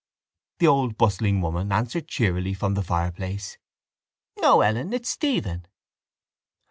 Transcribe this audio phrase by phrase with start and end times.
[0.57, 3.59] The old bustling woman answered cheerily from the fireplace:
[4.39, 5.67] —No, Ellen, it's Stephen.